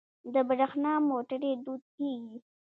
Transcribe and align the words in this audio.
د 0.33 0.35
بریښنا 0.47 0.93
موټرې 1.09 1.51
دود 1.63 1.83
کیږي. 1.95 2.37